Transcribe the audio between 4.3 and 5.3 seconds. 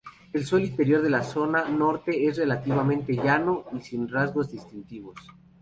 distintivos.